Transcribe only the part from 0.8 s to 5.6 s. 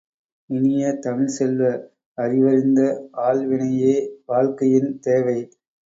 தமிழ்ச் செல்வ, அறிவறிந்த ஆள்வினையே வாழ்க்கையின் தேவை!